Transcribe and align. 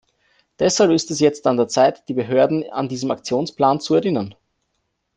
Deshalb 0.57 0.89
ist 0.89 1.11
es 1.11 1.19
jetzt 1.19 1.45
an 1.45 1.57
der 1.57 1.67
Zeit, 1.67 2.09
die 2.09 2.15
Behörden 2.15 2.67
an 2.71 2.89
diesen 2.89 3.11
Aktionsplan 3.11 3.79
zu 3.81 3.93
erinnern. 3.93 4.33